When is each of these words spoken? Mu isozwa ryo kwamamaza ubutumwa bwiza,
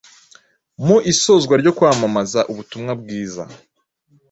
Mu 0.85 0.95
isozwa 1.11 1.53
ryo 1.61 1.71
kwamamaza 1.77 2.39
ubutumwa 2.51 2.91
bwiza, 3.01 3.43